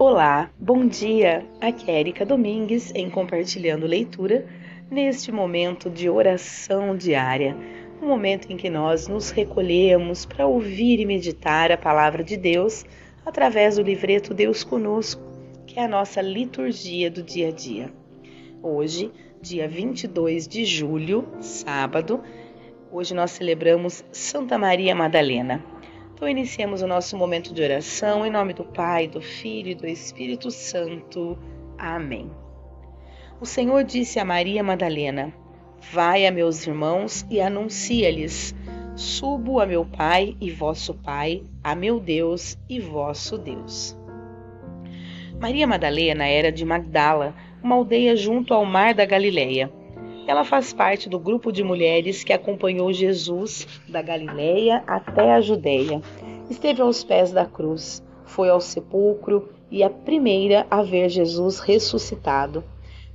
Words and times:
Olá, 0.00 0.48
bom 0.56 0.86
dia! 0.86 1.44
Aqui 1.60 1.90
é 1.90 1.98
Erika 1.98 2.24
Domingues 2.24 2.92
em 2.94 3.10
Compartilhando 3.10 3.84
Leitura, 3.84 4.46
neste 4.88 5.32
momento 5.32 5.90
de 5.90 6.08
oração 6.08 6.96
diária, 6.96 7.56
um 8.00 8.06
momento 8.06 8.48
em 8.48 8.56
que 8.56 8.70
nós 8.70 9.08
nos 9.08 9.30
recolhemos 9.30 10.24
para 10.24 10.46
ouvir 10.46 11.00
e 11.00 11.04
meditar 11.04 11.72
a 11.72 11.76
palavra 11.76 12.22
de 12.22 12.36
Deus 12.36 12.86
através 13.26 13.74
do 13.74 13.82
livreto 13.82 14.32
Deus 14.32 14.62
Conosco, 14.62 15.20
que 15.66 15.80
é 15.80 15.84
a 15.84 15.88
nossa 15.88 16.22
liturgia 16.22 17.10
do 17.10 17.20
dia 17.20 17.48
a 17.48 17.50
dia. 17.50 17.92
Hoje, 18.62 19.10
dia 19.42 19.66
22 19.66 20.46
de 20.46 20.64
julho, 20.64 21.26
sábado, 21.40 22.22
hoje 22.92 23.14
nós 23.14 23.32
celebramos 23.32 24.04
Santa 24.12 24.56
Maria 24.56 24.94
Madalena. 24.94 25.60
Então, 26.18 26.28
iniciemos 26.28 26.82
o 26.82 26.86
nosso 26.88 27.16
momento 27.16 27.54
de 27.54 27.62
oração 27.62 28.26
em 28.26 28.30
nome 28.30 28.52
do 28.52 28.64
Pai, 28.64 29.06
do 29.06 29.20
Filho 29.20 29.68
e 29.68 29.74
do 29.76 29.86
Espírito 29.86 30.50
Santo. 30.50 31.38
Amém. 31.78 32.28
O 33.40 33.46
Senhor 33.46 33.84
disse 33.84 34.18
a 34.18 34.24
Maria 34.24 34.60
Madalena: 34.64 35.32
Vai 35.92 36.26
a 36.26 36.32
meus 36.32 36.66
irmãos 36.66 37.24
e 37.30 37.40
anuncia-lhes: 37.40 38.52
Subo 38.96 39.60
a 39.60 39.66
meu 39.66 39.84
Pai 39.84 40.36
e 40.40 40.50
vosso 40.50 40.92
Pai, 40.92 41.44
a 41.62 41.76
meu 41.76 42.00
Deus 42.00 42.58
e 42.68 42.80
vosso 42.80 43.38
Deus. 43.38 43.96
Maria 45.40 45.68
Madalena 45.68 46.26
era 46.26 46.50
de 46.50 46.64
Magdala, 46.64 47.32
uma 47.62 47.76
aldeia 47.76 48.16
junto 48.16 48.52
ao 48.52 48.64
mar 48.64 48.92
da 48.92 49.04
Galileia. 49.04 49.72
Ela 50.28 50.44
faz 50.44 50.74
parte 50.74 51.08
do 51.08 51.18
grupo 51.18 51.50
de 51.50 51.64
mulheres 51.64 52.22
que 52.22 52.34
acompanhou 52.34 52.92
Jesus 52.92 53.66
da 53.88 54.02
Galileia 54.02 54.84
até 54.86 55.32
a 55.32 55.40
Judéia. 55.40 56.02
Esteve 56.50 56.82
aos 56.82 57.02
pés 57.02 57.32
da 57.32 57.46
cruz, 57.46 58.04
foi 58.26 58.50
ao 58.50 58.60
sepulcro 58.60 59.48
e 59.70 59.82
a 59.82 59.88
primeira 59.88 60.66
a 60.70 60.82
ver 60.82 61.08
Jesus 61.08 61.60
ressuscitado, 61.60 62.62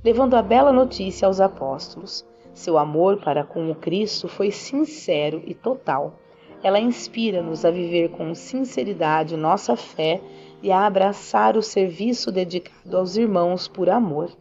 levando 0.02 0.34
a 0.34 0.42
bela 0.42 0.72
notícia 0.72 1.28
aos 1.28 1.40
apóstolos. 1.40 2.26
Seu 2.52 2.76
amor 2.76 3.18
para 3.18 3.44
com 3.44 3.70
o 3.70 3.76
Cristo 3.76 4.26
foi 4.26 4.50
sincero 4.50 5.40
e 5.46 5.54
total. 5.54 6.18
Ela 6.64 6.80
inspira-nos 6.80 7.64
a 7.64 7.70
viver 7.70 8.08
com 8.08 8.34
sinceridade 8.34 9.36
nossa 9.36 9.76
fé 9.76 10.20
e 10.60 10.72
a 10.72 10.84
abraçar 10.84 11.56
o 11.56 11.62
serviço 11.62 12.32
dedicado 12.32 12.96
aos 12.96 13.16
irmãos 13.16 13.68
por 13.68 13.88
amor. 13.88 14.32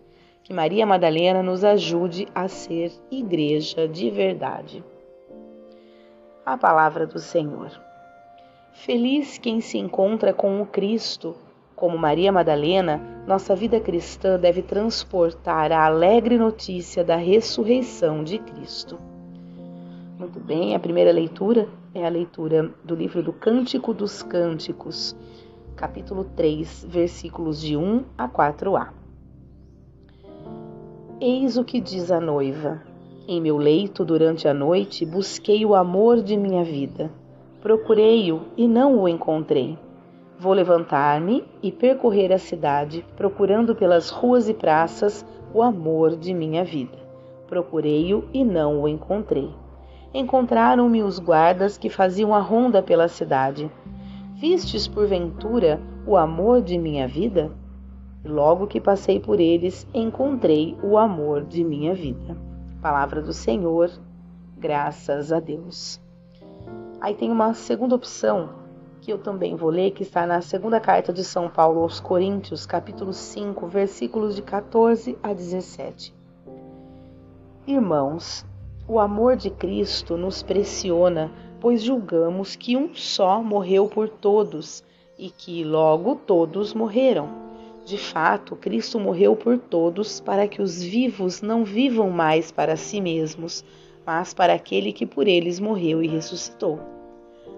Que 0.43 0.51
Maria 0.51 0.85
Madalena 0.85 1.41
nos 1.41 1.63
ajude 1.63 2.27
a 2.35 2.49
ser 2.49 2.91
igreja 3.09 3.87
de 3.87 4.09
verdade. 4.09 4.83
A 6.45 6.57
palavra 6.57 7.07
do 7.07 7.17
Senhor. 7.17 7.71
Feliz 8.73 9.37
quem 9.37 9.61
se 9.61 9.77
encontra 9.77 10.33
com 10.33 10.61
o 10.61 10.65
Cristo. 10.65 11.33
Como 11.77 11.97
Maria 11.97 12.29
Madalena, 12.29 13.23
nossa 13.25 13.55
vida 13.55 13.79
cristã 13.79 14.37
deve 14.37 14.61
transportar 14.61 15.71
a 15.71 15.85
alegre 15.85 16.37
notícia 16.37 17.05
da 17.05 17.15
ressurreição 17.15 18.21
de 18.21 18.37
Cristo. 18.37 18.99
Muito 20.19 20.41
bem, 20.41 20.75
a 20.75 20.79
primeira 20.79 21.13
leitura 21.13 21.69
é 21.95 22.05
a 22.05 22.09
leitura 22.09 22.69
do 22.83 22.95
livro 22.95 23.23
do 23.23 23.31
Cântico 23.31 23.93
dos 23.93 24.21
Cânticos, 24.21 25.15
capítulo 25.73 26.25
3, 26.35 26.85
versículos 26.89 27.61
de 27.61 27.77
1 27.77 28.03
a 28.17 28.27
4a. 28.27 29.02
Eis 31.25 31.55
o 31.55 31.63
que 31.63 31.79
diz 31.79 32.11
a 32.11 32.19
noiva: 32.19 32.81
Em 33.25 33.39
meu 33.39 33.55
leito 33.55 34.03
durante 34.03 34.45
a 34.45 34.53
noite 34.53 35.05
busquei 35.05 35.65
o 35.65 35.73
amor 35.73 36.21
de 36.21 36.35
minha 36.35 36.65
vida. 36.65 37.09
Procurei-o 37.61 38.41
e 38.57 38.67
não 38.67 38.99
o 38.99 39.07
encontrei. 39.07 39.77
Vou 40.37 40.51
levantar-me 40.51 41.45
e 41.61 41.71
percorrer 41.71 42.33
a 42.33 42.37
cidade, 42.37 43.05
procurando 43.15 43.73
pelas 43.73 44.09
ruas 44.09 44.49
e 44.49 44.53
praças 44.53 45.25
o 45.53 45.63
amor 45.63 46.17
de 46.17 46.33
minha 46.33 46.65
vida. 46.65 46.97
Procurei-o 47.47 48.25
e 48.33 48.43
não 48.43 48.81
o 48.81 48.87
encontrei. 48.89 49.49
Encontraram-me 50.13 51.03
os 51.03 51.19
guardas 51.19 51.77
que 51.77 51.89
faziam 51.89 52.35
a 52.35 52.39
ronda 52.39 52.83
pela 52.83 53.07
cidade. 53.07 53.71
Vistes 54.35 54.89
porventura 54.89 55.79
o 56.05 56.17
amor 56.17 56.61
de 56.61 56.77
minha 56.77 57.07
vida? 57.07 57.49
Logo 58.25 58.67
que 58.67 58.79
passei 58.79 59.19
por 59.19 59.41
eles, 59.41 59.85
encontrei 59.93 60.77
o 60.81 60.97
amor 60.97 61.43
de 61.43 61.61
minha 61.61 61.93
vida. 61.93 62.37
Palavra 62.81 63.21
do 63.21 63.33
Senhor, 63.33 63.91
graças 64.57 65.33
a 65.33 65.41
Deus. 65.41 65.99
Aí 67.01 67.13
tem 67.13 67.29
uma 67.29 67.53
segunda 67.53 67.95
opção 67.95 68.61
que 69.01 69.11
eu 69.11 69.17
também 69.17 69.57
vou 69.57 69.69
ler, 69.69 69.91
que 69.91 70.03
está 70.03 70.25
na 70.25 70.39
segunda 70.39 70.79
carta 70.79 71.11
de 71.11 71.21
São 71.21 71.49
Paulo 71.49 71.81
aos 71.81 71.99
Coríntios, 71.99 72.65
capítulo 72.65 73.11
5, 73.11 73.67
versículos 73.67 74.37
de 74.37 74.41
14 74.41 75.17
a 75.21 75.33
17. 75.33 76.15
Irmãos, 77.67 78.45
o 78.87 78.99
amor 78.99 79.35
de 79.35 79.49
Cristo 79.49 80.15
nos 80.15 80.41
pressiona, 80.41 81.29
pois 81.59 81.83
julgamos 81.83 82.55
que 82.55 82.77
um 82.77 82.95
só 82.95 83.43
morreu 83.43 83.89
por 83.89 84.07
todos 84.07 84.81
e 85.19 85.29
que 85.29 85.65
logo 85.65 86.15
todos 86.15 86.73
morreram. 86.73 87.42
De 87.85 87.97
fato, 87.97 88.55
Cristo 88.55 88.97
morreu 88.97 89.35
por 89.35 89.57
todos 89.57 90.21
para 90.21 90.47
que 90.47 90.61
os 90.61 90.81
vivos 90.81 91.41
não 91.41 91.65
vivam 91.65 92.09
mais 92.09 92.49
para 92.49 92.77
si 92.77 93.01
mesmos, 93.01 93.63
mas 94.05 94.33
para 94.33 94.53
aquele 94.53 94.93
que 94.93 95.05
por 95.05 95.27
eles 95.27 95.59
morreu 95.59 96.01
e 96.01 96.07
ressuscitou. 96.07 96.79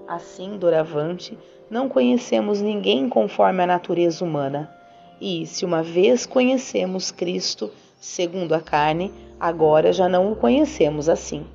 Assim, 0.08 0.58
doravante, 0.58 1.38
não 1.70 1.88
conhecemos 1.88 2.60
ninguém 2.60 3.08
conforme 3.08 3.62
a 3.62 3.68
natureza 3.68 4.26
humana. 4.26 4.74
E, 5.22 5.46
se 5.46 5.64
uma 5.64 5.84
vez 5.84 6.26
conhecemos 6.26 7.12
Cristo, 7.12 7.70
segundo 8.00 8.54
a 8.54 8.60
carne, 8.60 9.14
agora 9.40 9.94
já 9.94 10.10
não 10.10 10.32
o 10.32 10.36
conhecemos 10.36 11.08
assim. 11.08 11.46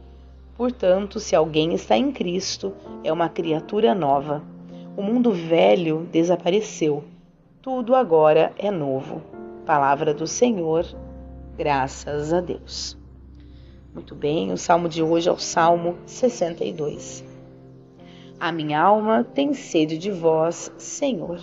Portanto, 0.57 1.19
se 1.19 1.35
alguém 1.35 1.75
está 1.75 1.97
em 1.97 2.13
Cristo, 2.13 2.73
é 3.03 3.13
uma 3.13 3.29
criatura 3.29 3.97
nova. 3.97 4.45
O 4.97 5.03
mundo 5.03 5.33
velho 5.33 6.07
desapareceu 6.13 7.03
tudo 7.63 7.95
agora 7.95 8.55
é 8.57 8.71
novo. 8.71 9.21
Palavra 9.67 10.15
do 10.15 10.27
Senhor, 10.27 10.87
graças 11.59 12.33
a 12.33 12.41
Deus. 12.41 12.97
Muito 13.93 14.15
bem, 14.15 14.51
o 14.51 14.57
salmo 14.57 14.89
de 14.89 15.03
hoje 15.03 15.29
é 15.29 15.33
o 15.33 15.39
Salmo 15.39 15.99
62. 16.07 17.23
A 18.39 18.51
minha 18.51 18.81
alma 18.81 19.25
tem 19.25 19.53
sede 19.53 19.99
de 19.99 20.11
vós, 20.11 20.73
Senhor. 20.79 21.39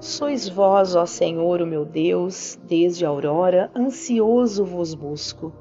Sois 0.00 0.48
vós, 0.48 0.96
ó 0.96 1.04
Senhor, 1.04 1.60
o 1.60 1.66
meu 1.66 1.84
Deus, 1.84 2.58
desde 2.66 3.04
a 3.04 3.10
aurora, 3.10 3.70
ansioso 3.76 4.64
vos 4.64 4.94
busco. 4.94 5.52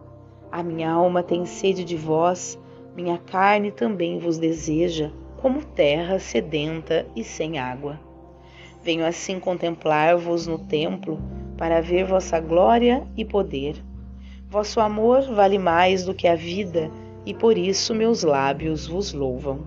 A 0.50 0.64
minha 0.64 0.90
alma 0.90 1.22
tem 1.22 1.46
sede 1.46 1.84
de 1.84 1.97
vós, 1.97 2.58
minha 2.96 3.18
carne 3.18 3.70
também 3.70 4.18
vos 4.18 4.38
deseja, 4.38 5.12
como 5.41 5.66
terra 5.66 6.20
sedenta 6.20 7.06
e 7.14 7.24
sem 7.24 7.59
água. 7.59 8.00
Venho 8.84 9.06
assim 9.06 9.40
contemplar-vos 9.40 10.46
no 10.46 10.60
templo, 10.60 11.18
para 11.58 11.82
ver 11.82 12.06
vossa 12.06 12.40
glória 12.40 13.08
e 13.16 13.24
poder. 13.24 13.82
Vosso 14.50 14.82
amor 14.82 15.22
vale 15.34 15.58
mais 15.58 16.04
do 16.04 16.14
que 16.14 16.28
a 16.28 16.36
vida, 16.36 16.92
e 17.26 17.34
por 17.34 17.58
isso 17.58 17.96
meus 17.96 18.24
lábios 18.24 18.86
vos 18.86 19.14
louvam. 19.14 19.62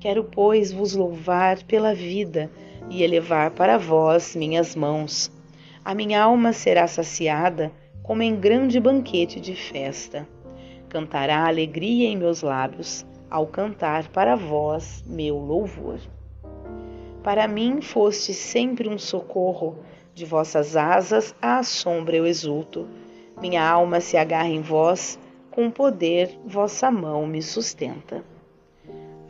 Quero, 0.00 0.24
pois, 0.24 0.72
vos 0.72 0.94
louvar 0.94 1.62
pela 1.62 1.94
vida 1.94 2.50
e 2.90 3.04
elevar 3.04 3.52
para 3.52 3.78
vós 3.78 4.34
minhas 4.34 4.74
mãos. 4.74 5.30
A 5.84 5.94
minha 5.94 6.20
alma 6.20 6.52
será 6.52 6.88
saciada 6.88 7.70
como 8.02 8.22
em 8.22 8.34
grande 8.34 8.80
banquete 8.80 9.40
de 9.40 9.54
festa. 9.54 10.26
Cantará 10.88 11.46
alegria 11.46 12.08
em 12.08 12.16
meus 12.16 12.42
lábios, 12.42 13.06
ao 13.30 13.46
cantar 13.46 14.08
para 14.08 14.34
vós 14.34 15.04
meu 15.06 15.38
louvor. 15.38 16.00
Para 17.22 17.46
mim 17.46 17.80
foste 17.80 18.34
sempre 18.34 18.88
um 18.88 18.98
socorro, 18.98 19.76
de 20.12 20.24
vossas 20.24 20.76
asas 20.76 21.34
à 21.40 21.62
sombra 21.62 22.16
eu 22.16 22.26
exulto. 22.26 22.88
Minha 23.40 23.64
alma 23.64 24.00
se 24.00 24.16
agarra 24.16 24.48
em 24.48 24.60
vós, 24.60 25.18
com 25.48 25.70
poder 25.70 26.36
vossa 26.44 26.90
mão 26.90 27.24
me 27.24 27.40
sustenta. 27.40 28.24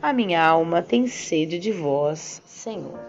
A 0.01 0.11
minha 0.11 0.43
alma 0.43 0.81
tem 0.81 1.05
sede 1.05 1.59
de 1.59 1.71
vós, 1.71 2.41
Senhor. 2.45 2.99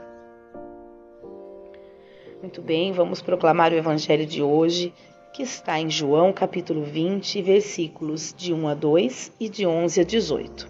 Muito 2.43 2.61
bem, 2.61 2.93
vamos 2.93 3.23
proclamar 3.23 3.73
o 3.73 3.77
evangelho 3.77 4.27
de 4.27 4.43
hoje, 4.43 4.93
que 5.33 5.43
está 5.43 5.81
em 5.81 5.89
João 5.89 6.31
capítulo 6.31 6.83
20, 6.83 7.41
versículos 7.41 8.35
de 8.37 8.53
1 8.53 8.69
a 8.69 8.75
2 8.75 9.33
e 9.41 9.49
de 9.49 9.67
11 9.67 10.01
a 10.03 10.05
18. 10.05 10.69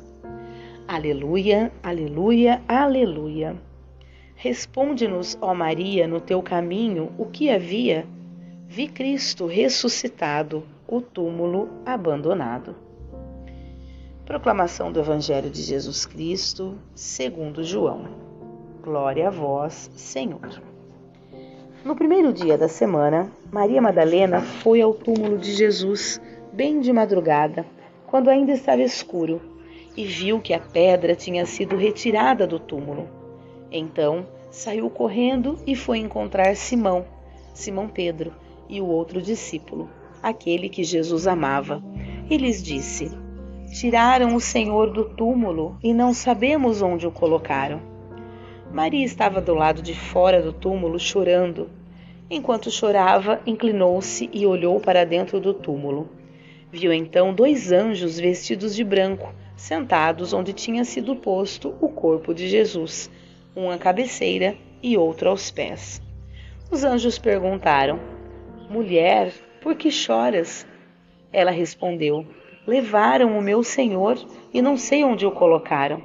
Aleluia, 0.86 1.72
aleluia, 1.82 2.62
aleluia. 2.68 3.73
Responde-nos, 4.44 5.38
ó 5.40 5.54
Maria, 5.54 6.06
no 6.06 6.20
teu 6.20 6.42
caminho 6.42 7.10
o 7.16 7.24
que 7.24 7.48
havia? 7.48 8.06
Vi 8.68 8.86
Cristo 8.88 9.46
ressuscitado, 9.46 10.64
o 10.86 11.00
túmulo 11.00 11.70
abandonado. 11.86 12.76
Proclamação 14.26 14.92
do 14.92 15.00
Evangelho 15.00 15.48
de 15.48 15.62
Jesus 15.62 16.04
Cristo, 16.04 16.74
segundo 16.94 17.64
João. 17.64 18.04
Glória 18.82 19.28
a 19.28 19.30
vós, 19.30 19.90
Senhor. 19.96 20.60
No 21.82 21.96
primeiro 21.96 22.30
dia 22.30 22.58
da 22.58 22.68
semana, 22.68 23.32
Maria 23.50 23.80
Madalena 23.80 24.42
foi 24.42 24.82
ao 24.82 24.92
túmulo 24.92 25.38
de 25.38 25.52
Jesus, 25.52 26.20
bem 26.52 26.80
de 26.80 26.92
madrugada, 26.92 27.64
quando 28.08 28.28
ainda 28.28 28.52
estava 28.52 28.82
escuro, 28.82 29.40
e 29.96 30.04
viu 30.04 30.38
que 30.38 30.52
a 30.52 30.60
pedra 30.60 31.16
tinha 31.16 31.46
sido 31.46 31.78
retirada 31.78 32.46
do 32.46 32.58
túmulo. 32.58 33.23
Então 33.76 34.24
saiu 34.52 34.88
correndo 34.88 35.58
e 35.66 35.74
foi 35.74 35.98
encontrar 35.98 36.54
Simão, 36.54 37.04
Simão 37.52 37.88
Pedro, 37.88 38.32
e 38.68 38.80
o 38.80 38.86
outro 38.86 39.20
discípulo, 39.20 39.90
aquele 40.22 40.68
que 40.68 40.84
Jesus 40.84 41.26
amava, 41.26 41.82
e 42.30 42.36
lhes 42.36 42.62
disse: 42.62 43.10
Tiraram 43.76 44.36
o 44.36 44.40
Senhor 44.40 44.92
do 44.92 45.06
túmulo 45.06 45.76
e 45.82 45.92
não 45.92 46.14
sabemos 46.14 46.82
onde 46.82 47.04
o 47.04 47.10
colocaram. 47.10 47.82
Maria 48.72 49.04
estava 49.04 49.40
do 49.40 49.54
lado 49.54 49.82
de 49.82 49.92
fora 49.92 50.40
do 50.40 50.52
túmulo 50.52 50.96
chorando. 50.96 51.68
Enquanto 52.30 52.70
chorava, 52.70 53.40
inclinou-se 53.44 54.30
e 54.32 54.46
olhou 54.46 54.78
para 54.78 55.04
dentro 55.04 55.40
do 55.40 55.52
túmulo. 55.52 56.08
Viu 56.70 56.92
então 56.92 57.34
dois 57.34 57.72
anjos 57.72 58.20
vestidos 58.20 58.72
de 58.74 58.84
branco, 58.84 59.34
sentados 59.56 60.32
onde 60.32 60.52
tinha 60.52 60.84
sido 60.84 61.16
posto 61.16 61.74
o 61.80 61.88
corpo 61.88 62.32
de 62.32 62.48
Jesus, 62.48 63.10
um 63.56 63.70
à 63.70 63.78
cabeceira 63.78 64.56
e 64.82 64.96
outro 64.96 65.28
aos 65.28 65.50
pés. 65.50 66.00
Os 66.70 66.84
anjos 66.84 67.18
perguntaram: 67.18 68.00
Mulher, 68.68 69.32
por 69.60 69.74
que 69.74 69.90
choras? 69.90 70.66
Ela 71.32 71.50
respondeu: 71.50 72.26
Levaram 72.66 73.38
o 73.38 73.42
meu 73.42 73.62
Senhor 73.62 74.18
e 74.52 74.60
não 74.60 74.76
sei 74.76 75.04
onde 75.04 75.26
o 75.26 75.32
colocaram. 75.32 76.02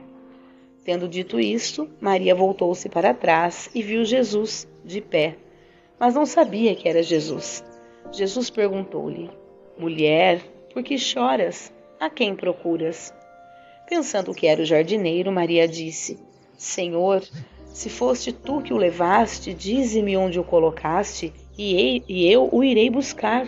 Tendo 0.83 1.07
dito 1.07 1.39
isto, 1.39 1.89
Maria 1.99 2.33
voltou-se 2.33 2.89
para 2.89 3.13
trás 3.13 3.69
e 3.75 3.81
viu 3.81 4.03
Jesus 4.03 4.67
de 4.83 5.01
pé, 5.01 5.35
mas 5.99 6.15
não 6.15 6.25
sabia 6.25 6.75
que 6.75 6.87
era 6.87 7.03
Jesus. 7.03 7.63
Jesus 8.11 8.49
perguntou-lhe: 8.49 9.29
Mulher, 9.77 10.41
por 10.73 10.83
que 10.83 10.97
choras? 10.97 11.71
A 11.99 12.09
quem 12.09 12.35
procuras? 12.35 13.13
Pensando 13.87 14.33
que 14.33 14.47
era 14.47 14.61
o 14.61 14.65
jardineiro, 14.65 15.31
Maria 15.31 15.67
disse: 15.67 16.28
Senhor, 16.59 17.23
se 17.67 17.89
foste 17.89 18.33
tu 18.33 18.61
que 18.61 18.73
o 18.73 18.77
levaste, 18.77 19.53
dize-me 19.53 20.17
onde 20.17 20.37
o 20.37 20.43
colocaste, 20.43 21.31
e 21.57 22.03
eu 22.29 22.49
o 22.51 22.61
irei 22.61 22.89
buscar. 22.89 23.47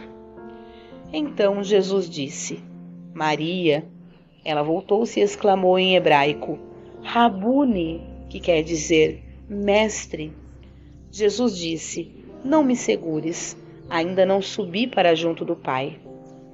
Então 1.12 1.62
Jesus 1.62 2.10
disse: 2.10 2.64
Maria. 3.14 3.86
Ela 4.46 4.64
voltou-se 4.64 5.20
e 5.20 5.24
exclamou 5.24 5.78
em 5.78 5.98
hebraico: 5.98 6.58
Rabuni, 7.04 8.02
que 8.30 8.40
quer 8.40 8.64
dizer 8.64 9.22
mestre. 9.48 10.34
Jesus 11.12 11.58
disse: 11.58 12.10
Não 12.46 12.64
me 12.64 12.78
segures, 12.78 13.58
ainda 13.90 14.26
não 14.26 14.42
subi 14.42 14.88
para 14.88 15.16
junto 15.16 15.44
do 15.44 15.58
Pai. 15.58 16.00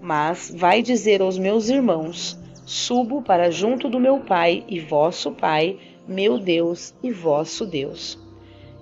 Mas 0.02 0.52
vai 0.54 0.82
dizer 0.82 1.22
aos 1.22 1.38
meus 1.38 1.70
irmãos: 1.70 2.36
Subo 2.66 3.22
para 3.22 3.52
junto 3.52 3.88
do 3.88 4.00
meu 4.00 4.22
Pai 4.22 4.66
e 4.68 4.80
vosso 4.80 5.32
Pai, 5.32 5.78
meu 6.08 6.40
Deus 6.40 6.96
e 7.04 7.12
vosso 7.12 7.66
Deus. 7.66 8.18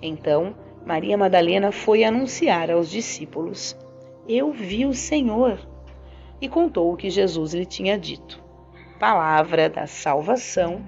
Então 0.00 0.54
Maria 0.86 1.18
Madalena 1.18 1.72
foi 1.72 2.04
anunciar 2.04 2.70
aos 2.70 2.88
discípulos: 2.88 3.76
Eu 4.28 4.52
vi 4.52 4.86
o 4.86 4.94
Senhor 4.94 5.58
e 6.40 6.48
contou 6.48 6.92
o 6.92 6.96
que 6.96 7.10
Jesus 7.10 7.54
lhe 7.54 7.66
tinha 7.66 7.98
dito. 7.98 8.40
Palavra 9.00 9.68
da 9.68 9.86
salvação, 9.86 10.80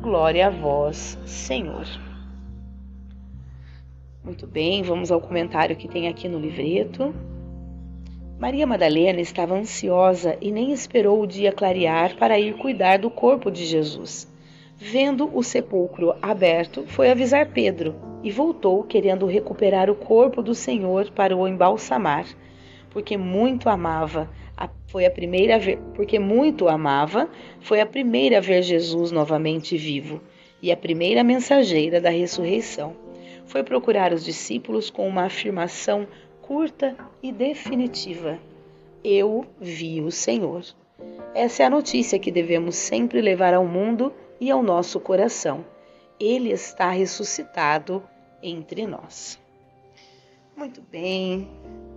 glória 0.00 0.46
a 0.46 0.50
vós, 0.50 1.18
Senhor. 1.26 1.86
Muito 4.22 4.46
bem, 4.46 4.82
vamos 4.82 5.10
ao 5.10 5.20
comentário 5.20 5.76
que 5.76 5.88
tem 5.88 6.08
aqui 6.08 6.28
no 6.28 6.38
livreto. 6.38 7.14
Maria 8.38 8.66
Madalena 8.66 9.20
estava 9.20 9.54
ansiosa 9.54 10.36
e 10.40 10.52
nem 10.52 10.72
esperou 10.72 11.22
o 11.22 11.26
dia 11.26 11.52
clarear 11.52 12.16
para 12.16 12.38
ir 12.38 12.56
cuidar 12.58 12.98
do 12.98 13.10
corpo 13.10 13.50
de 13.50 13.64
Jesus. 13.64 14.28
Vendo 14.76 15.30
o 15.34 15.42
sepulcro 15.42 16.14
aberto, 16.20 16.84
foi 16.86 17.10
avisar 17.10 17.46
Pedro 17.46 17.94
e 18.22 18.30
voltou 18.30 18.82
querendo 18.82 19.26
recuperar 19.26 19.90
o 19.90 19.94
corpo 19.94 20.42
do 20.42 20.54
Senhor 20.54 21.10
para 21.10 21.36
o 21.36 21.48
embalsamar, 21.48 22.26
porque 22.90 23.16
muito 23.16 23.68
amava 23.68 24.28
foi 24.86 25.04
a 25.04 25.10
primeira 25.10 25.58
porque 25.94 26.18
muito 26.18 26.68
amava, 26.68 27.28
foi 27.60 27.80
a 27.80 27.86
primeira 27.86 28.38
a 28.38 28.40
ver 28.40 28.62
Jesus 28.62 29.10
novamente 29.10 29.76
vivo 29.76 30.20
e 30.62 30.72
a 30.72 30.76
primeira 30.76 31.22
mensageira 31.22 32.00
da 32.00 32.08
ressurreição. 32.08 32.96
Foi 33.44 33.62
procurar 33.62 34.12
os 34.12 34.24
discípulos 34.24 34.88
com 34.88 35.06
uma 35.06 35.24
afirmação 35.24 36.06
curta 36.40 36.96
e 37.22 37.30
definitiva: 37.32 38.38
Eu 39.04 39.44
vi 39.60 40.00
o 40.00 40.10
Senhor. 40.10 40.64
Essa 41.34 41.64
é 41.64 41.66
a 41.66 41.70
notícia 41.70 42.18
que 42.18 42.30
devemos 42.30 42.76
sempre 42.76 43.20
levar 43.20 43.52
ao 43.52 43.66
mundo 43.66 44.12
e 44.40 44.50
ao 44.50 44.62
nosso 44.62 45.00
coração. 45.00 45.64
Ele 46.18 46.50
está 46.50 46.90
ressuscitado 46.90 48.02
entre 48.42 48.86
nós. 48.86 49.38
Muito 50.56 50.80
bem, 50.90 51.50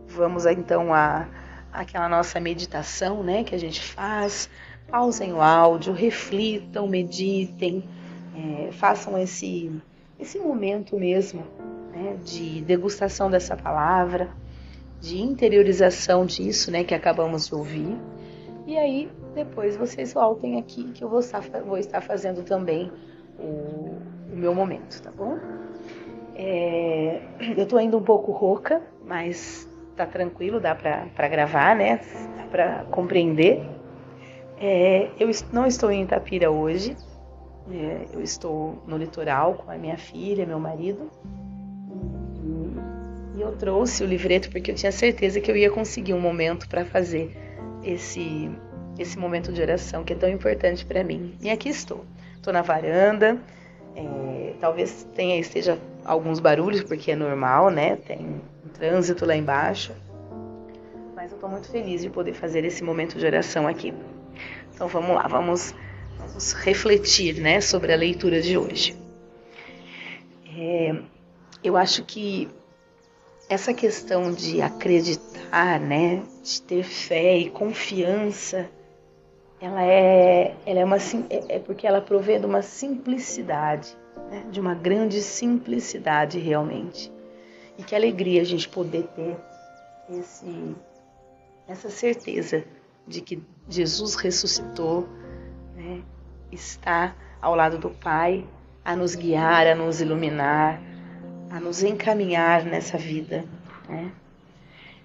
vamos 0.07 0.45
então 0.45 0.94
a 0.94 1.27
aquela 1.71 2.09
nossa 2.09 2.39
meditação, 2.39 3.24
né, 3.24 3.44
que 3.44 3.56
a 3.56 3.57
gente 3.57 3.81
faz. 3.81 4.50
Pausem 4.89 5.31
o 5.33 5.41
áudio, 5.41 5.94
reflitam, 5.94 6.88
meditem, 6.88 7.88
é, 8.36 8.71
façam 8.71 9.18
esse 9.18 9.71
esse 10.19 10.38
momento 10.38 10.97
mesmo, 10.97 11.45
né, 11.94 12.18
de 12.25 12.62
degustação 12.62 13.31
dessa 13.31 13.56
palavra, 13.56 14.30
de 15.00 15.21
interiorização 15.21 16.25
disso, 16.25 16.69
né, 16.69 16.83
que 16.83 16.94
acabamos 16.94 17.47
de 17.47 17.56
ouvir. 17.56 17.97
E 18.68 18.77
aí 18.77 19.09
depois 19.33 19.75
vocês 19.75 20.13
voltem 20.13 20.59
aqui 20.59 20.91
que 20.91 21.03
eu 21.03 21.09
vou 21.09 21.19
estar, 21.19 21.41
vou 21.65 21.77
estar 21.77 22.01
fazendo 22.01 22.43
também 22.43 22.91
o, 23.37 23.97
o 24.31 24.35
meu 24.35 24.53
momento, 24.53 25.01
tá 25.01 25.11
bom? 25.11 25.37
É, 26.35 27.21
eu 27.57 27.65
tô 27.65 27.77
ainda 27.77 27.97
um 27.97 28.03
pouco 28.03 28.31
rouca, 28.31 28.81
mas 29.05 29.67
tá 29.95 30.05
tranquilo, 30.05 30.59
dá 30.59 30.73
para 30.73 31.27
gravar, 31.27 31.75
né? 31.75 31.99
Dá 32.37 32.43
para 32.49 32.85
compreender. 32.91 33.61
É, 34.57 35.09
eu 35.19 35.29
não 35.51 35.65
estou 35.65 35.91
em 35.91 36.03
Itapira 36.03 36.49
hoje, 36.51 36.95
é, 37.71 38.07
eu 38.13 38.21
estou 38.21 38.81
no 38.87 38.97
litoral 38.97 39.53
com 39.53 39.71
a 39.71 39.77
minha 39.77 39.97
filha, 39.97 40.45
meu 40.45 40.59
marido. 40.59 41.09
E, 43.35 43.42
eu 43.42 43.56
trouxe 43.56 44.04
o 44.04 44.07
livreto 44.07 44.49
porque 44.49 44.71
eu 44.71 44.75
tinha 44.75 44.92
certeza 44.92 45.39
que 45.39 45.49
eu 45.49 45.56
ia 45.56 45.69
conseguir 45.69 46.13
um 46.13 46.19
momento 46.19 46.68
para 46.68 46.83
fazer 46.83 47.31
esse 47.83 48.51
esse 49.01 49.18
momento 49.18 49.51
de 49.51 49.61
oração 49.61 50.03
que 50.03 50.13
é 50.13 50.15
tão 50.15 50.29
importante 50.29 50.85
para 50.85 51.03
mim. 51.03 51.35
E 51.41 51.49
aqui 51.49 51.69
estou. 51.69 52.06
Estou 52.35 52.53
na 52.53 52.61
varanda. 52.61 53.37
É, 53.95 54.53
talvez 54.59 55.07
tenha 55.15 55.39
esteja 55.39 55.77
alguns 56.06 56.39
barulhos 56.39 56.83
porque 56.83 57.11
é 57.11 57.15
normal, 57.15 57.69
né? 57.69 57.95
Tem 57.95 58.41
trânsito 58.73 59.25
lá 59.25 59.35
embaixo. 59.35 59.94
Mas 61.15 61.31
eu 61.31 61.35
estou 61.35 61.49
muito 61.49 61.69
feliz 61.69 62.01
de 62.01 62.09
poder 62.09 62.33
fazer 62.33 62.63
esse 62.63 62.83
momento 62.83 63.18
de 63.18 63.25
oração 63.25 63.68
aqui. 63.68 63.94
Então 64.73 64.87
vamos 64.87 65.15
lá, 65.15 65.27
vamos, 65.27 65.75
vamos 66.18 66.53
refletir 66.53 67.41
né, 67.41 67.59
sobre 67.59 67.91
a 67.91 67.97
leitura 67.97 68.41
de 68.41 68.57
hoje. 68.57 68.95
É, 70.57 70.95
eu 71.63 71.75
acho 71.75 72.03
que 72.03 72.49
essa 73.49 73.73
questão 73.73 74.31
de 74.31 74.61
acreditar, 74.61 75.79
né, 75.79 76.21
de 76.44 76.61
ter 76.61 76.83
fé 76.83 77.37
e 77.37 77.49
confiança, 77.49 78.69
ela 79.61 79.83
é, 79.83 80.56
ela 80.66 80.80
é 80.80 80.85
uma 80.85 80.97
é, 80.97 81.56
é 81.56 81.59
porque 81.59 81.85
ela 81.85 82.01
provê 82.01 82.39
de 82.39 82.45
uma 82.45 82.61
simplicidade, 82.61 83.95
né, 84.30 84.45
de 84.49 84.59
uma 84.59 84.73
grande 84.73 85.21
simplicidade 85.21 86.39
realmente. 86.39 87.11
E 87.78 87.83
que 87.83 87.95
alegria 87.95 88.42
a 88.42 88.45
gente 88.45 88.68
poder 88.68 89.04
ter 89.16 89.37
esse, 90.09 90.75
essa 91.68 91.89
certeza 91.89 92.63
de 93.07 93.21
que 93.21 93.42
Jesus 93.68 94.16
ressuscitou, 94.16 95.07
né, 95.75 96.01
está 96.51 97.16
ao 97.42 97.56
lado 97.56 97.78
do 97.78 97.89
Pai 97.89 98.45
a 98.83 98.95
nos 98.95 99.16
guiar, 99.16 99.68
a 99.68 99.75
nos 99.75 100.01
iluminar, 100.01 100.81
a 101.49 101.59
nos 101.59 101.83
encaminhar 101.83 102.63
nessa 102.63 102.97
vida. 102.97 103.45
Né? 103.87 104.11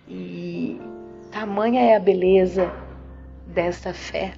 E 0.08 0.80
tamanha 1.30 1.80
é 1.80 1.96
a 1.96 2.00
beleza 2.00 2.70
desta 3.46 3.92
fé, 3.92 4.34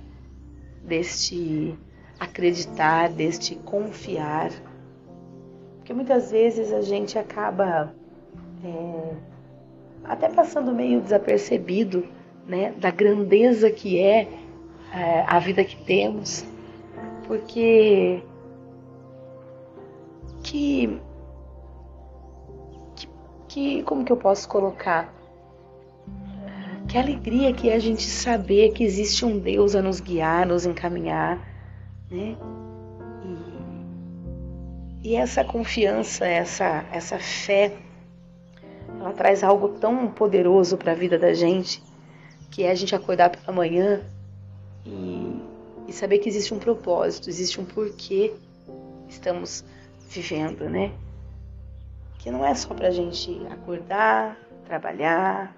deste 0.87 1.77
acreditar, 2.19 3.11
deste 3.11 3.55
confiar. 3.57 4.51
Porque 5.77 5.93
muitas 5.93 6.31
vezes 6.31 6.73
a 6.73 6.81
gente 6.81 7.19
acaba 7.19 7.95
é, 8.65 9.15
até 10.05 10.29
passando 10.29 10.73
meio 10.73 11.01
desapercebido 11.01 12.07
né, 12.47 12.73
da 12.79 12.91
grandeza 12.91 13.71
que 13.71 14.01
é, 14.01 14.29
é 14.93 15.25
a 15.27 15.39
vida 15.39 15.65
que 15.65 15.77
temos, 15.85 16.45
porque 17.27 18.23
que, 20.43 21.01
que, 22.95 23.09
que, 23.49 23.83
como 23.83 24.05
que 24.05 24.13
eu 24.13 24.17
posso 24.17 24.49
colocar? 24.49 25.13
Que 26.97 27.01
alegria 27.01 27.53
que 27.53 27.69
é 27.69 27.75
a 27.75 27.79
gente 27.79 28.05
saber 28.05 28.73
que 28.73 28.83
existe 28.83 29.23
um 29.23 29.39
Deus 29.39 29.75
a 29.75 29.83
nos 29.83 30.01
guiar, 30.01 30.47
nos 30.47 30.65
encaminhar, 30.65 31.37
né? 32.11 32.39
E, 35.03 35.11
e 35.11 35.15
essa 35.15 35.45
confiança, 35.45 36.27
essa, 36.27 36.87
essa 36.91 37.19
fé, 37.19 37.77
ela 38.99 39.13
traz 39.13 39.45
algo 39.45 39.79
tão 39.79 40.09
poderoso 40.09 40.79
para 40.79 40.93
a 40.93 40.95
vida 40.95 41.19
da 41.19 41.35
gente, 41.35 41.83
que 42.51 42.63
é 42.63 42.71
a 42.71 42.75
gente 42.75 42.95
acordar 42.95 43.29
pela 43.29 43.55
manhã 43.55 44.01
e, 44.87 45.39
e 45.87 45.93
saber 45.93 46.21
que 46.21 46.31
existe 46.31 46.55
um 46.55 46.59
propósito, 46.59 47.29
existe 47.29 47.61
um 47.61 47.67
porquê 47.67 48.33
estamos 49.07 49.63
vivendo, 50.09 50.71
né? 50.71 50.93
Que 52.21 52.31
não 52.31 52.43
é 52.43 52.55
só 52.55 52.73
para 52.73 52.89
a 52.89 52.91
gente 52.91 53.39
acordar, 53.51 54.39
trabalhar, 54.65 55.55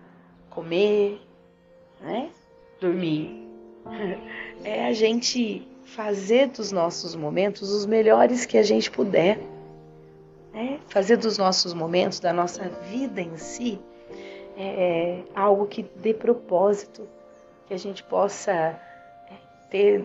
comer, 0.51 1.28
né? 2.01 2.31
Dormir. 2.81 3.47
É 4.65 4.87
a 4.87 4.93
gente 4.93 5.67
fazer 5.85 6.49
dos 6.49 6.71
nossos 6.71 7.15
momentos 7.15 7.71
os 7.71 7.87
melhores 7.87 8.45
que 8.45 8.59
a 8.59 8.63
gente 8.63 8.91
puder. 8.91 9.39
Né? 10.53 10.81
Fazer 10.89 11.17
dos 11.17 11.39
nossos 11.39 11.73
momentos, 11.73 12.21
da 12.21 12.33
nossa 12.33 12.69
vida 12.91 13.21
em 13.21 13.37
si, 13.37 13.81
é 14.57 15.23
algo 15.35 15.67
que 15.67 15.83
dê 15.97 16.13
propósito, 16.13 17.09
que 17.67 17.75
a 17.75 17.79
gente 17.79 18.03
possa 18.03 18.53
é, 18.53 18.79
ter 19.71 20.05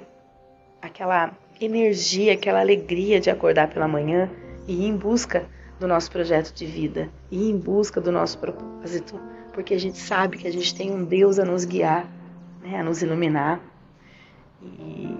aquela 0.81 1.31
energia, 1.59 2.33
aquela 2.33 2.59
alegria 2.59 3.19
de 3.19 3.29
acordar 3.29 3.69
pela 3.69 3.87
manhã 3.87 4.29
e 4.67 4.85
ir 4.85 4.87
em 4.87 4.95
busca 4.95 5.45
do 5.79 5.87
nosso 5.87 6.11
projeto 6.11 6.53
de 6.53 6.65
vida, 6.65 7.09
ir 7.31 7.49
em 7.49 7.57
busca 7.57 7.99
do 7.99 8.11
nosso 8.11 8.37
propósito, 8.37 9.19
porque 9.53 9.73
a 9.73 9.79
gente 9.79 9.97
sabe 9.97 10.37
que 10.37 10.47
a 10.47 10.51
gente 10.51 10.75
tem 10.75 10.91
um 10.91 11.05
Deus 11.05 11.39
a 11.39 11.45
nos 11.45 11.63
guiar, 11.63 12.09
né, 12.61 12.79
a 12.79 12.83
nos 12.83 13.01
iluminar. 13.01 13.61
E, 14.61 15.15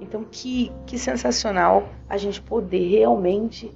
então, 0.00 0.24
que, 0.30 0.70
que 0.86 0.98
sensacional 0.98 1.88
a 2.08 2.16
gente 2.16 2.40
poder 2.40 2.86
realmente 2.88 3.72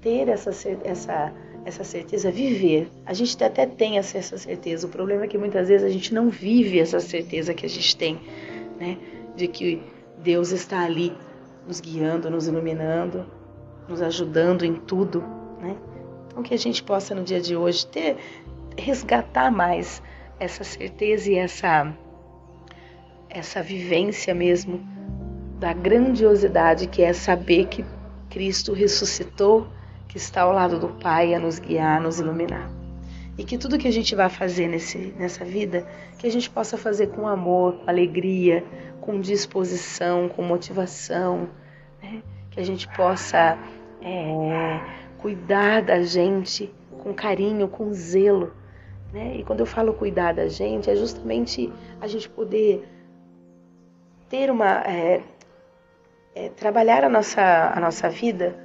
ter 0.00 0.28
essa, 0.28 0.50
essa, 0.84 1.32
essa 1.64 1.84
certeza, 1.84 2.30
viver. 2.30 2.90
A 3.06 3.14
gente 3.14 3.42
até 3.42 3.64
tem 3.64 3.96
essa 3.96 4.36
certeza, 4.36 4.86
o 4.86 4.90
problema 4.90 5.24
é 5.24 5.28
que 5.28 5.38
muitas 5.38 5.68
vezes 5.68 5.86
a 5.86 5.90
gente 5.90 6.12
não 6.12 6.28
vive 6.28 6.78
essa 6.78 7.00
certeza 7.00 7.54
que 7.54 7.64
a 7.64 7.68
gente 7.68 7.96
tem, 7.96 8.20
né, 8.78 8.98
de 9.36 9.48
que 9.48 9.80
Deus 10.18 10.50
está 10.50 10.84
ali 10.84 11.12
nos 11.66 11.80
guiando, 11.80 12.28
nos 12.28 12.46
iluminando, 12.46 13.24
nos 13.88 14.02
ajudando 14.02 14.64
em 14.64 14.74
tudo, 14.74 15.22
né? 15.60 15.76
Então 16.26 16.42
que 16.42 16.52
a 16.52 16.58
gente 16.58 16.82
possa 16.82 17.14
no 17.14 17.22
dia 17.22 17.40
de 17.40 17.54
hoje 17.54 17.86
ter 17.86 18.16
resgatar 18.76 19.50
mais 19.50 20.02
essa 20.38 20.64
certeza 20.64 21.30
e 21.30 21.36
essa 21.36 21.92
essa 23.28 23.62
vivência 23.62 24.32
mesmo 24.32 24.80
da 25.58 25.72
grandiosidade 25.72 26.86
que 26.86 27.02
é 27.02 27.12
saber 27.12 27.66
que 27.66 27.84
Cristo 28.30 28.72
ressuscitou, 28.72 29.66
que 30.08 30.16
está 30.16 30.42
ao 30.42 30.52
lado 30.52 30.78
do 30.78 30.88
Pai 30.88 31.34
a 31.34 31.38
nos 31.38 31.58
guiar, 31.58 31.98
a 31.98 32.00
nos 32.00 32.20
iluminar. 32.20 32.70
E 33.36 33.42
que 33.42 33.58
tudo 33.58 33.78
que 33.78 33.88
a 33.88 33.92
gente 33.92 34.14
vai 34.14 34.28
fazer 34.28 34.68
nesse, 34.68 35.14
nessa 35.18 35.44
vida, 35.44 35.86
que 36.18 36.26
a 36.26 36.30
gente 36.30 36.48
possa 36.48 36.78
fazer 36.78 37.08
com 37.08 37.26
amor, 37.26 37.78
com 37.78 37.90
alegria, 37.90 38.64
com 39.00 39.20
disposição, 39.20 40.28
com 40.28 40.42
motivação, 40.42 41.48
né? 42.00 42.22
que 42.50 42.60
a 42.60 42.64
gente 42.64 42.86
possa 42.88 43.58
é, 44.00 44.80
cuidar 45.18 45.82
da 45.82 46.02
gente 46.02 46.72
com 47.02 47.12
carinho, 47.12 47.66
com 47.66 47.92
zelo. 47.92 48.52
Né? 49.14 49.36
E 49.36 49.44
quando 49.44 49.60
eu 49.60 49.66
falo 49.66 49.94
cuidar 49.94 50.34
da 50.34 50.48
gente, 50.48 50.90
é 50.90 50.96
justamente 50.96 51.72
a 52.00 52.08
gente 52.08 52.28
poder 52.28 52.84
ter 54.28 54.50
uma. 54.50 54.80
É, 54.80 55.22
é, 56.34 56.48
trabalhar 56.48 57.04
a 57.04 57.08
nossa, 57.08 57.72
a 57.72 57.78
nossa 57.78 58.08
vida 58.08 58.56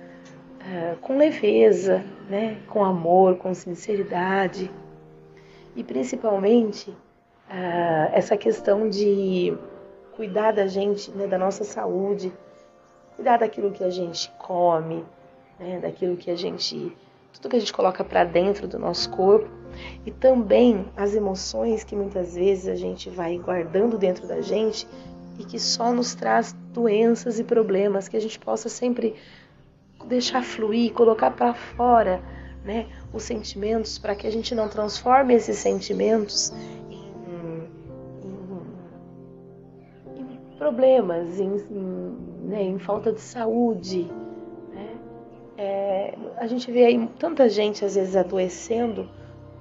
é, 0.68 0.96
com 1.02 1.20
leveza, 1.20 2.04
né? 2.28 2.58
com 2.68 2.84
amor, 2.84 3.38
com 3.38 3.54
sinceridade. 3.54 4.72
E 5.76 5.84
principalmente 5.84 6.98
é, 7.48 8.10
essa 8.12 8.36
questão 8.36 8.90
de 8.90 9.56
cuidar 10.16 10.52
da 10.52 10.66
gente, 10.66 11.12
né, 11.12 11.28
da 11.28 11.38
nossa 11.38 11.64
saúde, 11.64 12.34
cuidar 13.16 13.38
daquilo 13.38 13.70
que 13.70 13.84
a 13.84 13.90
gente 13.92 14.32
come, 14.40 15.06
né, 15.60 15.80
daquilo 15.80 16.18
que 16.18 16.32
a 16.32 16.36
gente, 16.36 16.92
tudo 17.34 17.52
que 17.52 17.56
a 17.56 17.60
gente 17.60 17.72
coloca 17.72 18.04
para 18.04 18.24
dentro 18.24 18.68
do 18.68 18.80
nosso 18.80 19.12
corpo 19.12 19.59
e 20.06 20.12
também 20.12 20.86
as 20.96 21.16
emoções 21.16 21.84
que 21.84 21.96
muitas 21.96 22.36
vezes 22.36 22.68
a 22.68 22.76
gente 22.76 23.10
vai 23.10 23.38
guardando 23.38 23.98
dentro 23.98 24.28
da 24.28 24.42
gente 24.42 24.88
e 25.38 25.46
que 25.46 25.60
só 25.60 25.92
nos 25.92 26.16
traz 26.16 26.54
doenças 26.74 27.40
e 27.40 27.44
problemas, 27.44 28.08
que 28.08 28.18
a 28.18 28.22
gente 28.22 28.40
possa 28.40 28.70
sempre 28.70 29.16
deixar 30.06 30.44
fluir, 30.44 30.94
colocar 30.94 31.32
para 31.32 31.54
fora, 31.54 32.22
né, 32.64 32.88
os 33.14 33.24
sentimentos 33.24 33.98
para 33.98 34.16
que 34.16 34.28
a 34.28 34.32
gente 34.32 34.54
não 34.54 34.68
transforme 34.68 35.34
esses 35.34 35.58
sentimentos 35.58 36.54
problemas, 40.60 41.40
em, 41.40 41.56
em, 41.72 42.18
né, 42.48 42.62
em 42.64 42.78
falta 42.78 43.14
de 43.14 43.22
saúde. 43.22 44.04
Né? 44.74 44.98
É, 45.58 46.16
a 46.38 46.46
gente 46.46 46.70
vê 46.70 46.86
aí 46.86 47.10
tanta 47.18 47.48
gente 47.50 47.84
às 47.86 47.96
vezes 47.96 48.16
adoecendo 48.16 49.10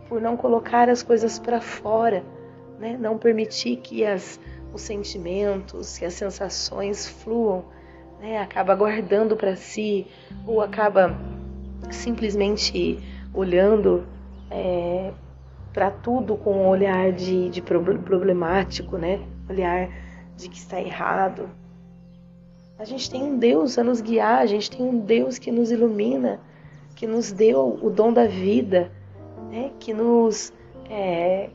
por 0.08 0.20
não 0.20 0.36
colocar 0.36 0.88
as 0.88 1.02
coisas 1.02 1.38
para 1.38 1.60
fora, 1.60 2.24
né? 2.78 2.96
não 2.98 3.18
permitir 3.18 3.76
que 3.76 4.04
as, 4.04 4.40
os 4.72 4.80
sentimentos, 4.80 5.98
que 5.98 6.04
as 6.04 6.14
sensações 6.14 7.06
fluam, 7.06 7.64
né? 8.20 8.38
acaba 8.38 8.74
guardando 8.74 9.36
para 9.36 9.54
si 9.54 10.06
ou 10.46 10.60
acaba 10.60 11.16
simplesmente 11.90 12.98
olhando 13.34 14.06
é, 14.50 15.12
para 15.72 15.90
tudo 15.90 16.36
com 16.36 16.52
um 16.52 16.68
olhar 16.68 17.12
de, 17.12 17.50
de 17.50 17.60
problemático, 17.60 18.96
né? 18.96 19.20
olhar 19.48 19.90
de 20.36 20.48
que 20.48 20.56
está 20.56 20.80
errado. 20.80 21.50
A 22.78 22.84
gente 22.84 23.10
tem 23.10 23.22
um 23.22 23.36
Deus 23.36 23.76
a 23.76 23.84
nos 23.84 24.00
guiar, 24.00 24.38
a 24.38 24.46
gente 24.46 24.70
tem 24.70 24.86
um 24.86 25.00
Deus 25.00 25.36
que 25.36 25.50
nos 25.50 25.70
ilumina, 25.70 26.40
que 26.94 27.06
nos 27.06 27.32
deu 27.32 27.78
o 27.82 27.90
dom 27.90 28.12
da 28.12 28.24
vida, 28.24 28.92
né? 29.50 29.72
que 29.80 29.92
nos 29.92 30.52
é, 30.88 31.50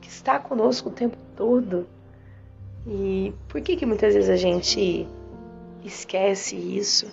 que 0.00 0.08
está 0.08 0.38
conosco 0.38 0.88
o 0.88 0.92
tempo 0.92 1.16
todo. 1.36 1.86
E 2.86 3.32
por 3.48 3.60
que 3.60 3.76
que 3.76 3.86
muitas 3.86 4.14
vezes 4.14 4.30
a 4.30 4.36
gente 4.36 5.06
esquece 5.84 6.56
isso? 6.56 7.10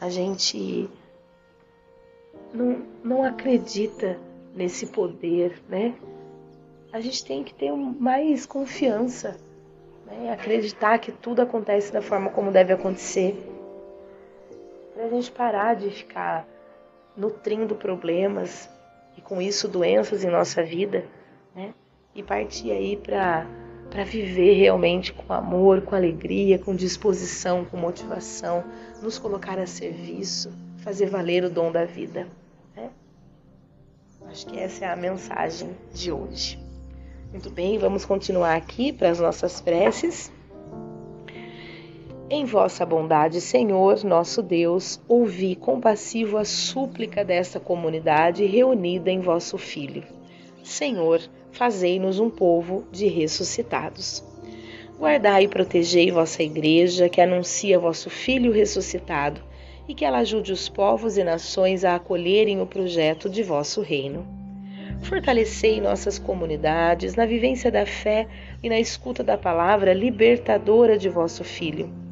A 0.00 0.08
gente 0.08 0.88
não, 2.52 2.82
não 3.02 3.24
acredita 3.24 4.18
nesse 4.54 4.86
poder, 4.86 5.62
né? 5.68 5.94
A 6.92 7.00
gente 7.00 7.24
tem 7.24 7.42
que 7.42 7.52
ter 7.52 7.72
mais 7.72 8.46
confiança 8.46 9.36
né? 10.06 10.32
acreditar 10.32 10.98
que 10.98 11.10
tudo 11.12 11.42
acontece 11.42 11.92
da 11.92 12.02
forma 12.02 12.30
como 12.30 12.50
deve 12.50 12.72
acontecer. 12.72 13.36
Para 14.94 15.04
a 15.06 15.08
gente 15.08 15.30
parar 15.32 15.74
de 15.74 15.90
ficar 15.90 16.46
nutrindo 17.16 17.74
problemas 17.74 18.68
e 19.16 19.20
com 19.20 19.40
isso 19.40 19.68
doenças 19.68 20.24
em 20.24 20.30
nossa 20.30 20.62
vida, 20.62 21.04
né? 21.54 21.74
E 22.14 22.22
partir 22.22 22.70
aí 22.70 22.96
para 22.96 23.46
para 23.90 24.02
viver 24.02 24.54
realmente 24.54 25.12
com 25.12 25.32
amor, 25.32 25.82
com 25.82 25.94
alegria, 25.94 26.58
com 26.58 26.74
disposição, 26.74 27.64
com 27.64 27.76
motivação, 27.76 28.64
nos 29.00 29.20
colocar 29.20 29.56
a 29.56 29.66
serviço, 29.66 30.50
fazer 30.78 31.06
valer 31.06 31.44
o 31.44 31.50
dom 31.50 31.70
da 31.70 31.84
vida. 31.84 32.26
Né? 32.74 32.90
Acho 34.26 34.46
que 34.46 34.58
essa 34.58 34.86
é 34.86 34.88
a 34.88 34.96
mensagem 34.96 35.76
de 35.92 36.10
hoje. 36.10 36.58
Muito 37.30 37.50
bem, 37.50 37.78
vamos 37.78 38.04
continuar 38.04 38.56
aqui 38.56 38.92
para 38.92 39.10
as 39.10 39.20
nossas 39.20 39.60
preces. 39.60 40.32
Em 42.36 42.44
vossa 42.44 42.84
bondade, 42.84 43.40
Senhor, 43.40 44.02
nosso 44.02 44.42
Deus, 44.42 45.00
ouvi 45.06 45.54
compassivo 45.54 46.36
a 46.36 46.44
súplica 46.44 47.24
desta 47.24 47.60
comunidade 47.60 48.44
reunida 48.44 49.08
em 49.08 49.20
vosso 49.20 49.56
Filho. 49.56 50.02
Senhor, 50.60 51.20
fazei-nos 51.52 52.18
um 52.18 52.28
povo 52.28 52.88
de 52.90 53.06
ressuscitados. 53.06 54.24
Guardai 54.98 55.44
e 55.44 55.48
protegei 55.48 56.10
vossa 56.10 56.42
Igreja, 56.42 57.08
que 57.08 57.20
anuncia 57.20 57.78
vosso 57.78 58.10
Filho 58.10 58.50
ressuscitado, 58.50 59.40
e 59.86 59.94
que 59.94 60.04
ela 60.04 60.18
ajude 60.18 60.52
os 60.52 60.68
povos 60.68 61.16
e 61.16 61.22
nações 61.22 61.84
a 61.84 61.94
acolherem 61.94 62.60
o 62.60 62.66
projeto 62.66 63.30
de 63.30 63.44
vosso 63.44 63.80
reino. 63.80 64.26
Fortalecei 65.02 65.80
nossas 65.80 66.18
comunidades 66.18 67.14
na 67.14 67.26
vivência 67.26 67.70
da 67.70 67.86
fé 67.86 68.26
e 68.60 68.68
na 68.68 68.80
escuta 68.80 69.22
da 69.22 69.38
palavra 69.38 69.94
libertadora 69.94 70.98
de 70.98 71.08
vosso 71.08 71.44
Filho. 71.44 72.02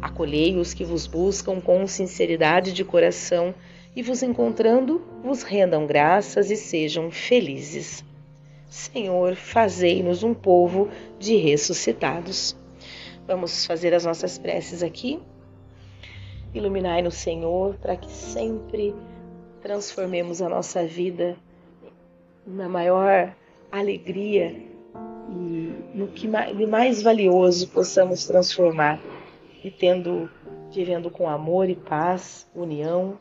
Acolhei 0.00 0.56
os 0.56 0.72
que 0.72 0.84
vos 0.84 1.06
buscam 1.06 1.60
com 1.60 1.86
sinceridade 1.86 2.72
de 2.72 2.84
coração 2.84 3.54
e 3.94 4.02
vos 4.02 4.22
encontrando, 4.22 5.02
vos 5.22 5.42
rendam 5.42 5.86
graças 5.86 6.50
e 6.50 6.56
sejam 6.56 7.10
felizes. 7.10 8.02
Senhor, 8.68 9.34
fazei-nos 9.34 10.22
um 10.22 10.32
povo 10.32 10.88
de 11.18 11.36
ressuscitados. 11.36 12.56
Vamos 13.26 13.66
fazer 13.66 13.92
as 13.92 14.04
nossas 14.04 14.38
preces 14.38 14.82
aqui. 14.82 15.20
Iluminai-nos, 16.54 17.14
Senhor, 17.14 17.74
para 17.76 17.96
que 17.96 18.10
sempre 18.10 18.94
transformemos 19.60 20.40
a 20.40 20.48
nossa 20.48 20.86
vida 20.86 21.36
na 22.46 22.68
maior 22.68 23.34
alegria 23.70 24.56
e 25.28 25.72
no 25.94 26.08
que 26.08 26.26
mais 26.66 27.02
valioso 27.02 27.68
possamos 27.68 28.24
transformar 28.26 29.00
e 29.62 29.70
tendo 29.70 30.30
vivendo 30.70 31.10
com 31.10 31.28
amor 31.28 31.68
e 31.68 31.74
paz, 31.74 32.46
união 32.54 33.18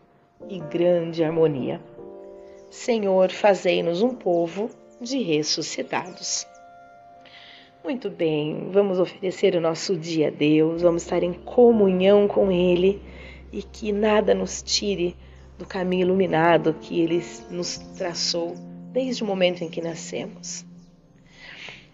e 0.47 0.59
grande 0.59 1.23
harmonia. 1.23 1.81
Senhor, 2.69 3.31
fazei-nos 3.31 4.01
um 4.01 4.13
povo 4.13 4.69
de 5.01 5.21
ressuscitados. 5.21 6.45
Muito 7.83 8.09
bem, 8.09 8.69
vamos 8.71 8.99
oferecer 8.99 9.55
o 9.55 9.61
nosso 9.61 9.95
dia 9.95 10.27
a 10.27 10.31
Deus, 10.31 10.81
vamos 10.81 11.03
estar 11.03 11.23
em 11.23 11.33
comunhão 11.33 12.27
com 12.27 12.51
Ele 12.51 13.01
e 13.51 13.63
que 13.63 13.91
nada 13.91 14.33
nos 14.35 14.61
tire 14.61 15.15
do 15.57 15.65
caminho 15.65 16.01
iluminado 16.01 16.73
que 16.73 17.01
Ele 17.01 17.23
nos 17.49 17.77
traçou 17.97 18.53
desde 18.91 19.23
o 19.23 19.25
momento 19.25 19.63
em 19.63 19.69
que 19.69 19.81
nascemos. 19.81 20.65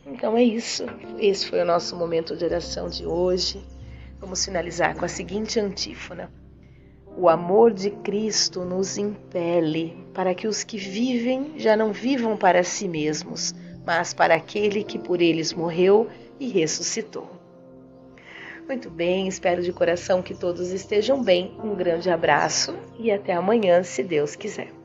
Então 0.06 0.38
é 0.38 0.44
isso, 0.44 0.86
esse 1.20 1.48
foi 1.48 1.62
o 1.62 1.66
nosso 1.66 1.96
momento 1.96 2.36
de 2.36 2.44
oração 2.44 2.90
de 2.90 3.06
hoje. 3.06 3.60
Vamos 4.25 4.44
finalizar 4.44 4.96
com 4.96 5.05
a 5.05 5.08
seguinte 5.08 5.60
antífona. 5.60 6.32
O 7.15 7.29
amor 7.29 7.72
de 7.72 7.91
Cristo 7.91 8.65
nos 8.65 8.98
impele 8.98 10.03
para 10.15 10.34
que 10.34 10.48
os 10.48 10.63
que 10.63 10.79
vivem 10.79 11.53
já 11.58 11.77
não 11.77 11.94
vivam 11.94 12.36
para 12.36 12.63
si 12.63 12.88
mesmos, 12.88 13.53
mas 13.86 14.15
para 14.15 14.34
aquele 14.34 14.84
que 14.84 14.98
por 14.98 15.22
eles 15.22 15.53
morreu 15.53 16.10
e 16.39 16.48
ressuscitou. 16.48 17.29
Muito 18.67 18.89
bem, 18.89 19.27
espero 19.27 19.62
de 19.62 19.72
coração 19.72 20.24
que 20.24 20.34
todos 20.34 20.72
estejam 20.72 21.24
bem. 21.24 21.55
Um 21.63 21.75
grande 21.75 22.10
abraço 22.10 22.75
e 22.98 23.12
até 23.12 23.32
amanhã, 23.32 23.84
se 23.84 24.01
Deus 24.01 24.36
quiser. 24.36 24.85